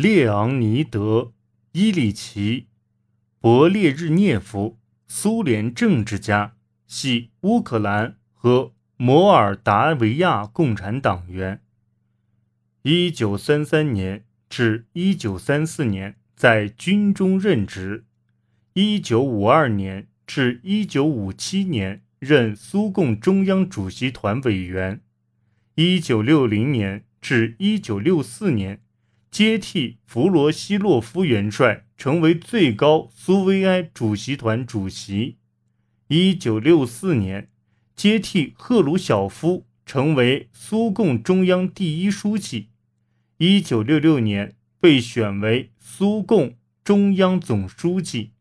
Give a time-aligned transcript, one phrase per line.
[0.00, 1.00] 列昂尼德·
[1.72, 2.68] 伊里奇·
[3.44, 4.78] 勃列日涅夫，
[5.08, 6.54] 苏联政治家，
[6.86, 11.62] 系乌克兰和摩尔达维亚共产党员。
[12.82, 18.04] 一九三三年至一九三四年在军中任职。
[18.74, 25.00] 一九五二年至一九五七年任苏共中央主席团委员。
[25.74, 28.80] 一九六零年至一九六四年
[29.30, 35.36] 接替弗罗西洛夫元帅，成为最高苏维埃主席团主席。
[36.08, 37.50] 一九六四年
[37.94, 42.68] 接替赫鲁晓夫，成为苏共中央第一书记。
[43.36, 48.32] 一九六六年被选为苏共中央总书记。